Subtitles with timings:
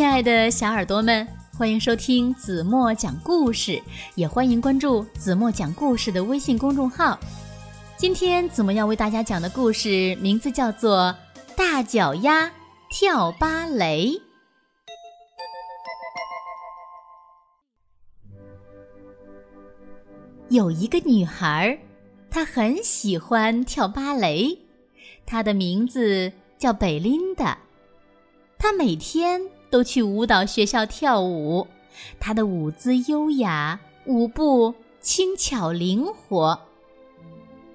[0.00, 3.78] 亲爱的小耳朵们，欢迎收听子墨讲故事，
[4.14, 7.20] 也欢迎关注子墨讲故事的微信公众号。
[7.98, 11.14] 今天子墨要为大家讲的故事名字叫做
[11.54, 12.50] 《大脚丫
[12.88, 14.06] 跳芭蕾》。
[20.48, 21.78] 有一个女孩，
[22.30, 24.60] 她很喜欢跳芭蕾，
[25.26, 27.58] 她的名字叫贝琳达。
[28.58, 31.66] 她每天都去舞蹈学校跳舞，
[32.18, 36.60] 她的舞姿优雅，舞步轻巧灵活。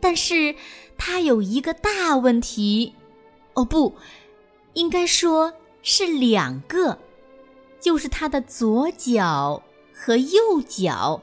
[0.00, 0.54] 但是
[0.98, 2.94] 她有一个大问题，
[3.54, 3.94] 哦不，
[4.74, 6.98] 应该说是两个，
[7.80, 9.62] 就是她的左脚
[9.94, 11.22] 和右脚。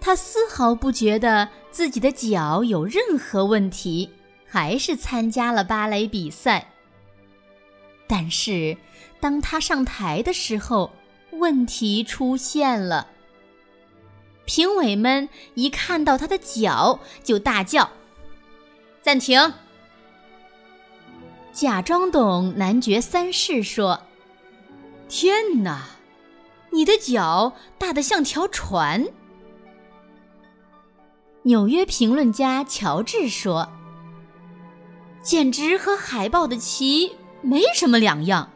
[0.00, 4.08] 她丝毫不觉得自己的脚有任何问题，
[4.46, 6.72] 还是参加了芭蕾比赛。
[8.06, 8.76] 但是，
[9.20, 10.92] 当他上台的时候，
[11.32, 13.08] 问题出现了。
[14.44, 17.90] 评委们一看到他的脚，就大叫
[19.02, 19.54] ：“暂停！”
[21.52, 24.02] 假装懂男爵三世说
[25.08, 25.86] ：“天哪，
[26.70, 29.06] 你的脚大得像条船！”
[31.42, 33.68] 纽约评论家乔治说
[35.22, 37.16] ：“简直和海豹的鳍
[37.48, 38.50] 没什么两样。”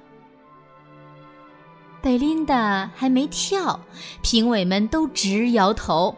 [2.02, 3.78] 贝琳达还没跳，
[4.22, 6.16] 评委们都直摇头。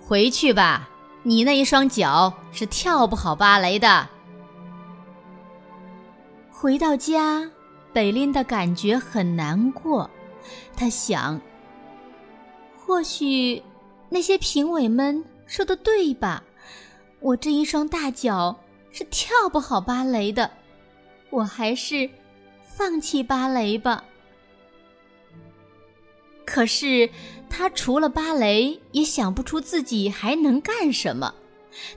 [0.00, 0.88] 回去吧，
[1.22, 4.08] 你那一双脚是跳不好芭蕾的。
[6.50, 7.50] 回到家，
[7.92, 10.10] 贝琳达感觉很难过，
[10.76, 11.40] 她想：
[12.76, 13.62] 或许
[14.08, 15.24] 那些评委们。
[15.46, 16.42] 说的对吧？
[17.20, 18.58] 我这一双大脚
[18.90, 20.50] 是跳不好芭蕾的，
[21.30, 22.08] 我还是
[22.62, 24.04] 放弃芭蕾吧。
[26.44, 27.10] 可是
[27.50, 31.34] 他除了芭蕾，也想不出自己还能干什么。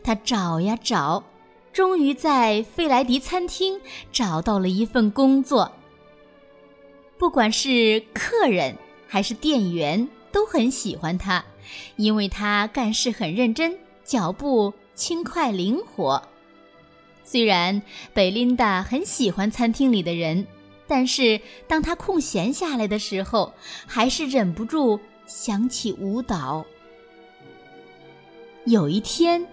[0.03, 1.23] 他找呀找，
[1.71, 3.79] 终于在费莱迪餐厅
[4.11, 5.71] 找到了一份工作。
[7.17, 8.75] 不管是客人
[9.07, 11.43] 还是店员，都很喜欢他。
[11.97, 16.21] 因为他干事很认真，脚步轻快灵活。
[17.31, 17.79] 虽然
[18.11, 20.47] 贝琳达很喜欢餐厅里的人，
[20.87, 23.53] 但是当他空闲下来的时候，
[23.85, 26.65] 还是忍不住想起舞蹈。
[28.65, 29.45] 有一天，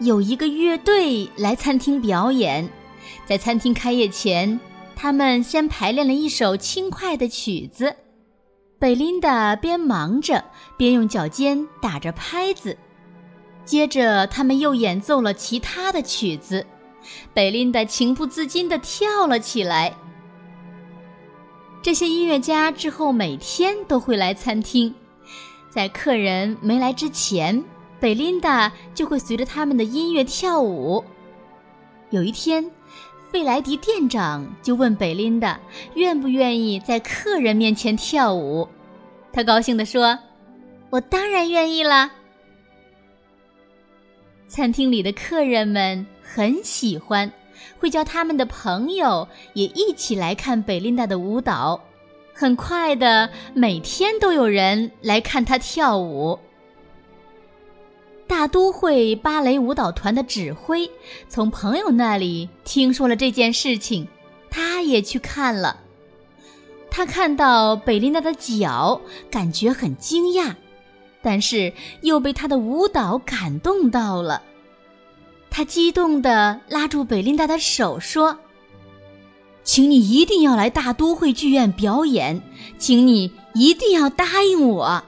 [0.00, 2.68] 有一个乐队来餐厅表演，
[3.24, 4.58] 在餐厅开业前，
[4.96, 7.94] 他们先排练了一首轻快的曲子。
[8.80, 10.42] 贝琳达边忙着，
[10.76, 12.76] 边用脚尖打着拍子。
[13.64, 16.66] 接着，他们又演奏了其他的曲子。
[17.34, 19.94] 贝琳达情不自禁地跳了起来。
[21.82, 24.92] 这些音乐家之后每天都会来餐厅，
[25.70, 27.62] 在客人没来之前，
[28.00, 31.04] 贝琳达就会随着他们的音乐跳舞。
[32.10, 32.68] 有一天，
[33.30, 35.60] 费莱迪店长就问贝琳达
[35.94, 38.68] 愿不愿意在客人面前跳舞。
[39.32, 40.18] 他高兴地说
[40.90, 42.10] ：“我当然愿意了。”
[44.48, 47.30] 餐厅里的客人们很喜欢，
[47.78, 51.80] 会叫他们的朋友也一起来看贝琳达的舞蹈。
[52.32, 56.38] 很快的，每天都有人来看她跳舞。
[58.26, 60.90] 大都会芭蕾舞蹈团的指挥
[61.28, 64.06] 从朋友那里听说了这件事情，
[64.50, 65.80] 他也去看了。
[66.90, 70.54] 他看到贝琳达的脚，感觉很惊讶，
[71.26, 71.72] 但是
[72.02, 74.40] 又被他的舞蹈感动到了。
[75.50, 78.38] 他激动地拉住贝琳达的手说
[79.64, 82.40] ：“请你一定要来大都会剧院表演，
[82.78, 85.02] 请你一定要答应我。”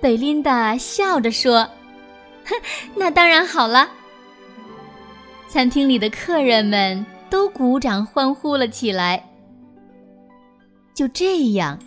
[0.00, 1.68] 贝琳达笑着说
[2.48, 2.54] ：“哼，
[2.96, 3.90] 那当然好了。”
[5.46, 9.22] 餐厅里的客人们都鼓掌欢呼了起来。
[10.94, 11.78] 就这样，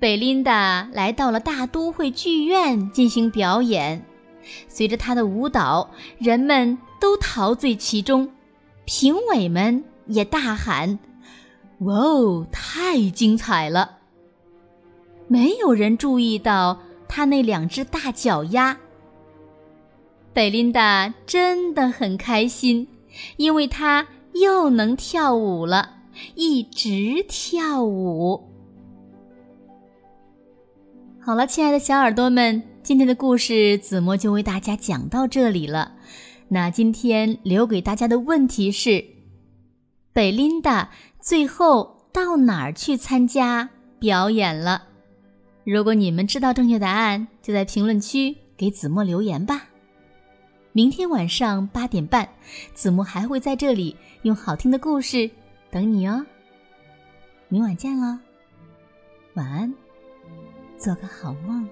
[0.00, 4.02] 贝琳达来到了大都会剧院进行表演。
[4.66, 8.32] 随着她的舞蹈，人们都陶醉其中，
[8.86, 10.98] 评委们也大喊
[11.80, 13.98] ：“哇哦，太精彩了！”
[15.28, 18.78] 没有人注意到她那两只大脚丫。
[20.32, 22.88] 贝琳达真的很开心，
[23.36, 25.96] 因为她又能跳舞了。
[26.34, 28.49] 一直跳舞。
[31.22, 35.92] 好了，亲爱的小耳朵们，今天的故事子墨就为大家讲到这里了。
[36.48, 39.04] 那今天留给大家的问题是：
[40.14, 40.90] 贝琳达
[41.20, 43.68] 最后到哪儿去参加
[43.98, 44.84] 表演了？
[45.62, 49.66] 如果你们知道正确答案，就在评论区给子墨留言吧。
[50.72, 52.26] 明天晚上八点半，
[52.72, 55.30] 子墨还会在这里用好听的故事
[55.70, 56.24] 等你哦。
[57.48, 58.18] 明晚见喽，
[59.34, 59.74] 晚安，
[60.80, 61.68] 做个好梦。